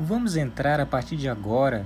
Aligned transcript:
Vamos 0.00 0.36
entrar 0.36 0.78
a 0.78 0.86
partir 0.86 1.16
de 1.16 1.28
agora 1.28 1.84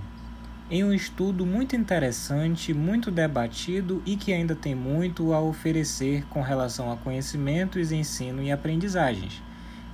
em 0.70 0.84
um 0.84 0.92
estudo 0.92 1.46
muito 1.46 1.74
interessante, 1.74 2.74
muito 2.74 3.10
debatido 3.10 4.02
e 4.04 4.16
que 4.16 4.34
ainda 4.34 4.54
tem 4.54 4.74
muito 4.74 5.32
a 5.32 5.40
oferecer 5.40 6.22
com 6.26 6.42
relação 6.42 6.92
a 6.92 6.96
conhecimentos, 6.98 7.90
ensino 7.90 8.42
e 8.42 8.52
aprendizagens. 8.52 9.42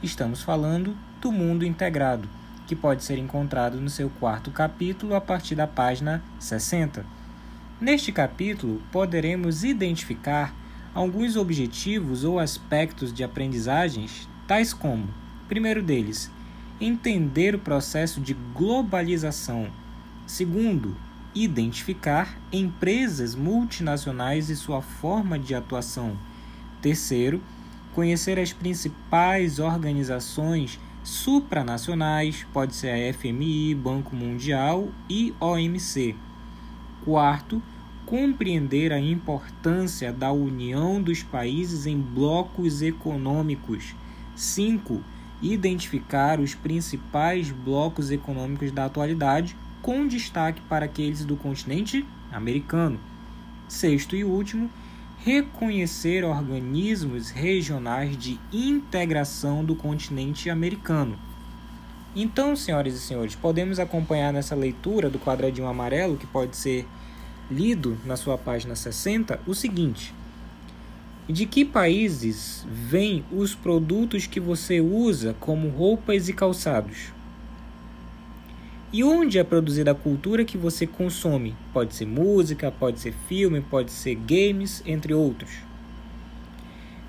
Estamos 0.03 0.43
falando 0.43 0.97
do 1.21 1.31
mundo 1.31 1.65
integrado, 1.65 2.29
que 2.67 2.75
pode 2.75 3.05
ser 3.05 3.19
encontrado 3.19 3.81
no 3.81 3.89
seu 3.89 4.11
quarto 4.11 4.51
capítulo 4.51 5.15
a 5.15 5.21
partir 5.21 5.55
da 5.55 5.69
página 5.69 6.21
60. 6.41 7.07
Neste 7.81 8.11
capítulo, 8.11 8.83
poderemos 8.91 9.63
identificar 9.63 10.53
alguns 10.93 11.37
objetivos 11.37 12.25
ou 12.25 12.41
aspectos 12.41 13.13
de 13.13 13.23
aprendizagens, 13.23 14.29
tais 14.49 14.75
como: 14.75 15.07
primeiro 15.49 15.85
deles, 15.85 16.29
entender 16.81 17.55
o 17.55 17.59
processo 17.59 18.21
de 18.21 18.35
globalização. 18.55 19.69
Segundo, 20.27 20.97
identificar 21.35 22.39
empresas 22.53 23.35
multinacionais 23.35 24.51
e 24.51 24.57
sua 24.57 24.81
forma 24.81 25.39
de 25.39 25.55
atuação. 25.55 26.17
Terceiro, 26.81 27.41
conhecer 27.95 28.39
as 28.39 28.53
principais 28.53 29.59
organizações 29.59 30.79
supranacionais, 31.03 32.47
pode 32.53 32.75
ser 32.75 32.91
a 32.91 33.13
FMI, 33.15 33.75
Banco 33.75 34.15
Mundial 34.15 34.89
e 35.09 35.35
OMC. 35.41 36.15
Quarto, 37.05 37.63
compreender 38.05 38.93
a 38.93 39.01
importância 39.01 40.13
da 40.13 40.33
união 40.33 41.03
dos 41.03 41.23
países 41.23 41.87
em 41.87 41.99
blocos 41.99 42.83
econômicos. 42.83 43.95
5 44.37 45.03
identificar 45.41 46.41
os 46.41 46.55
principais 46.55 47.51
blocos 47.51 48.11
econômicos 48.11 48.73
da 48.73 48.85
atualidade, 48.85 49.57
com 49.81 50.07
destaque 50.07 50.61
para 50.63 50.87
aqueles 50.87 51.25
do 51.25 51.37
continente 51.37 52.05
americano. 52.33 52.99
Sexto 53.69 54.17
e 54.17 54.25
último, 54.25 54.71
reconhecer 55.25 56.25
organismos 56.25 57.31
regionais 57.31 58.17
de 58.17 58.39
integração 58.53 59.65
do 59.65 59.75
continente 59.75 60.49
americano. 60.51 61.19
Então, 62.17 62.57
senhoras 62.57 62.95
e 62.95 63.01
senhores, 63.01 63.35
podemos 63.35 63.79
acompanhar 63.79 64.33
nessa 64.33 64.55
leitura 64.55 65.11
do 65.11 65.19
quadradinho 65.19 65.69
amarelo, 65.69 66.17
que 66.17 66.27
pode 66.27 66.57
ser 66.57 66.87
lido 67.51 67.97
na 68.05 68.17
sua 68.17 68.37
página 68.37 68.75
60, 68.75 69.41
o 69.47 69.55
seguinte: 69.55 70.15
de 71.29 71.45
que 71.45 71.63
países 71.65 72.67
vêm 72.71 73.23
os 73.31 73.55
produtos 73.55 74.27
que 74.27 74.41
você 74.41 74.81
usa, 74.81 75.37
como 75.39 75.69
roupas 75.69 76.29
e 76.29 76.33
calçados? 76.33 77.13
E 78.91 79.05
onde 79.05 79.39
é 79.39 79.45
produzida 79.45 79.91
a 79.91 79.95
cultura 79.95 80.47
que 80.47 80.57
você 80.57 80.87
consome? 80.87 81.55
Pode 81.75 81.95
ser 81.95 82.07
música, 82.07 82.71
pode 82.71 82.99
ser 83.01 83.13
filme, 83.29 83.61
pode 83.61 83.91
ser 83.91 84.15
games, 84.15 84.83
entre 84.87 85.13
outros. 85.13 85.51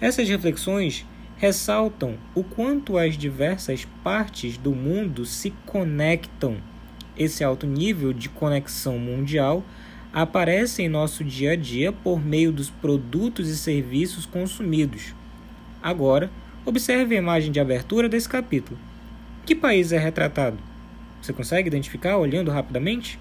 Essas 0.02 0.28
reflexões 0.28 1.06
ressaltam 1.38 2.18
o 2.36 2.44
quanto 2.44 2.98
as 2.98 3.18
diversas 3.18 3.86
partes 4.04 4.58
do 4.58 4.76
mundo 4.76 5.26
se 5.26 5.52
conectam. 5.66 6.58
Esse 7.18 7.46
alto 7.46 7.66
nível 7.66 8.12
de 8.12 8.28
conexão 8.28 9.00
mundial 9.00 9.64
aparece 10.14 10.82
em 10.82 10.90
nosso 10.90 11.24
dia 11.24 11.52
a 11.52 11.56
dia 11.56 11.92
por 11.92 12.24
meio 12.24 12.52
dos 12.52 12.70
produtos 12.70 13.48
e 13.48 13.58
serviços 13.58 14.26
consumidos. 14.26 15.14
Agora, 15.82 16.30
observe 16.66 17.16
a 17.16 17.20
imagem 17.20 17.52
de 17.52 17.60
abertura 17.60 18.10
desse 18.10 18.28
capítulo. 18.28 18.78
Que 19.46 19.56
país 19.56 19.92
é 19.92 19.98
retratado? 19.98 20.58
Você 21.22 21.34
consegue 21.34 21.68
identificar 21.68 22.18
olhando 22.18 22.52
rapidamente? 22.52 23.20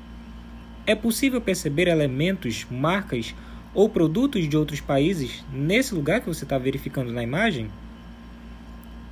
É 0.86 0.94
possível 0.94 1.40
perceber 1.40 1.88
elementos, 1.88 2.66
marcas 2.70 3.34
ou 3.74 3.88
produtos 3.88 4.48
de 4.48 4.56
outros 4.56 4.80
países 4.80 5.44
nesse 5.52 5.94
lugar 5.94 6.20
que 6.20 6.26
você 6.26 6.44
está 6.44 6.56
verificando 6.56 7.12
na 7.12 7.22
imagem? 7.22 7.70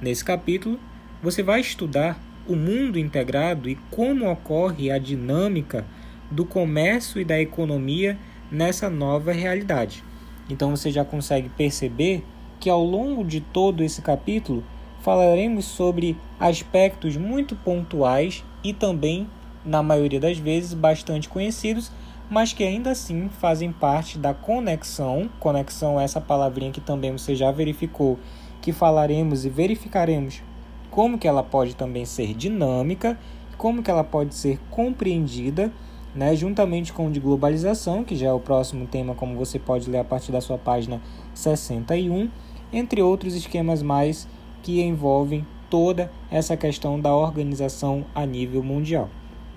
Nesse 0.01 0.25
capítulo, 0.25 0.81
você 1.23 1.43
vai 1.43 1.61
estudar 1.61 2.19
o 2.47 2.55
mundo 2.55 2.99
integrado 2.99 3.69
e 3.69 3.77
como 3.91 4.31
ocorre 4.31 4.91
a 4.91 4.99
dinâmica 4.99 5.85
do 6.31 6.45
comércio 6.45 7.21
e 7.21 7.25
da 7.25 7.41
economia 7.41 8.19
nessa 8.51 8.89
nova 8.89 9.33
realidade. 9.33 10.03
Então 10.49 10.71
você 10.71 10.91
já 10.91 11.05
consegue 11.05 11.49
perceber 11.49 12.25
que 12.61 12.71
ao 12.71 12.83
longo 12.83 13.25
de 13.25 13.41
todo 13.41 13.83
esse 13.83 14.01
capítulo 14.01 14.63
falaremos 15.01 15.65
sobre 15.65 16.17
aspectos 16.39 17.17
muito 17.17 17.55
pontuais 17.57 18.45
e 18.63 18.73
também, 18.73 19.29
na 19.65 19.83
maioria 19.83 20.21
das 20.21 20.39
vezes, 20.39 20.75
bastante 20.75 21.29
conhecidos, 21.29 21.93
mas 22.29 22.53
que 22.53 22.65
ainda 22.65 22.91
assim 22.91 23.29
fazem 23.29 23.71
parte 23.71 24.19
da 24.19 24.35
conexão. 24.35 25.31
Conexão 25.39 26.01
é 26.01 26.05
essa 26.05 26.21
palavrinha 26.21 26.73
que 26.73 26.81
também 26.81 27.13
você 27.13 27.35
já 27.35 27.53
verificou, 27.53 28.19
que 28.61 28.73
falaremos 28.73 29.45
e 29.45 29.49
verificaremos 29.49 30.43
como 30.91 31.19
que 31.19 31.29
ela 31.29 31.43
pode 31.43 31.77
também 31.77 32.05
ser 32.05 32.35
dinâmica, 32.35 33.19
como 33.57 33.83
que 33.83 33.91
ela 33.91 34.03
pode 34.03 34.35
ser 34.35 34.59
compreendida 34.71 35.73
né, 36.17 36.35
juntamente 36.35 36.93
com 36.93 37.07
o 37.07 37.11
de 37.11 37.21
globalização, 37.21 38.03
que 38.03 38.17
já 38.17 38.29
é 38.29 38.33
o 38.33 38.41
próximo 38.41 38.87
tema, 38.87 39.15
como 39.15 39.37
você 39.37 39.59
pode 39.59 39.91
ler 39.91 39.99
a 39.99 40.05
partir 40.05 40.33
da 40.33 40.41
sua 40.41 40.57
página 40.57 41.01
61, 41.35 42.31
entre 42.73 43.03
outros 43.03 43.35
esquemas 43.35 43.83
mais 43.83 44.27
que 44.63 44.81
envolvem 44.81 45.47
toda 45.69 46.11
essa 46.31 46.57
questão 46.57 46.99
da 46.99 47.15
organização 47.15 48.05
a 48.15 48.25
nível 48.25 48.63
mundial. 48.63 49.11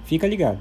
Fica 0.03 0.27
ligado! 0.27 0.59